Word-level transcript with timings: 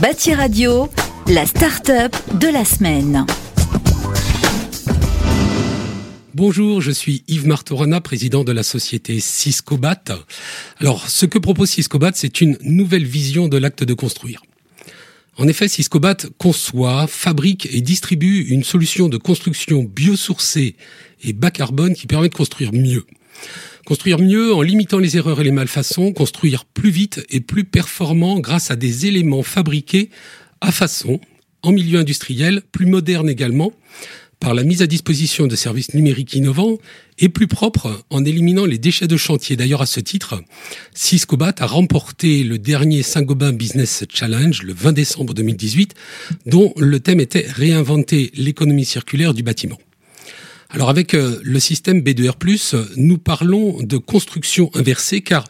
Bâti 0.00 0.34
Radio, 0.34 0.90
la 1.26 1.46
start-up 1.46 2.14
de 2.38 2.48
la 2.48 2.66
semaine. 2.66 3.24
Bonjour, 6.34 6.82
je 6.82 6.90
suis 6.90 7.24
Yves 7.28 7.46
Martorana, 7.46 8.02
président 8.02 8.44
de 8.44 8.52
la 8.52 8.62
société 8.62 9.20
Ciscobat. 9.20 10.04
Alors, 10.80 11.08
ce 11.08 11.24
que 11.24 11.38
propose 11.38 11.70
Ciscobat, 11.70 12.10
c'est 12.14 12.42
une 12.42 12.58
nouvelle 12.60 13.06
vision 13.06 13.48
de 13.48 13.56
l'acte 13.56 13.84
de 13.84 13.94
construire. 13.94 14.42
En 15.38 15.48
effet, 15.48 15.66
Ciscobat 15.66 16.16
conçoit, 16.36 17.06
fabrique 17.06 17.66
et 17.72 17.80
distribue 17.80 18.42
une 18.48 18.64
solution 18.64 19.08
de 19.08 19.16
construction 19.16 19.82
biosourcée 19.82 20.76
et 21.24 21.32
bas 21.32 21.50
carbone 21.50 21.94
qui 21.94 22.06
permet 22.06 22.28
de 22.28 22.34
construire 22.34 22.74
mieux. 22.74 23.06
Construire 23.86 24.18
mieux 24.18 24.52
en 24.52 24.62
limitant 24.62 24.98
les 24.98 25.16
erreurs 25.16 25.40
et 25.40 25.44
les 25.44 25.52
malfaçons, 25.52 26.12
construire 26.12 26.64
plus 26.64 26.90
vite 26.90 27.24
et 27.30 27.38
plus 27.38 27.62
performant 27.62 28.40
grâce 28.40 28.72
à 28.72 28.76
des 28.76 29.06
éléments 29.06 29.44
fabriqués 29.44 30.10
à 30.60 30.72
façon, 30.72 31.20
en 31.62 31.70
milieu 31.70 32.00
industriel, 32.00 32.62
plus 32.72 32.86
moderne 32.86 33.28
également, 33.28 33.72
par 34.40 34.54
la 34.54 34.64
mise 34.64 34.82
à 34.82 34.88
disposition 34.88 35.46
de 35.46 35.54
services 35.54 35.94
numériques 35.94 36.34
innovants 36.34 36.78
et 37.20 37.28
plus 37.28 37.46
propres 37.46 38.02
en 38.10 38.24
éliminant 38.24 38.64
les 38.64 38.78
déchets 38.78 39.06
de 39.06 39.16
chantier. 39.16 39.54
D'ailleurs, 39.54 39.82
à 39.82 39.86
ce 39.86 40.00
titre, 40.00 40.42
Ciscobat 40.92 41.54
a 41.60 41.66
remporté 41.66 42.42
le 42.42 42.58
dernier 42.58 43.04
Saint-Gobain 43.04 43.52
Business 43.52 44.04
Challenge 44.12 44.64
le 44.64 44.72
20 44.72 44.94
décembre 44.94 45.32
2018, 45.32 45.94
dont 46.46 46.74
le 46.76 46.98
thème 46.98 47.20
était 47.20 47.46
réinventer 47.48 48.32
l'économie 48.34 48.84
circulaire 48.84 49.32
du 49.32 49.44
bâtiment. 49.44 49.78
Alors 50.70 50.90
avec 50.90 51.14
euh, 51.14 51.38
le 51.42 51.60
système 51.60 52.00
B2R+, 52.00 52.86
nous 52.96 53.18
parlons 53.18 53.82
de 53.82 53.96
construction 53.98 54.70
inversée 54.74 55.20
car 55.20 55.44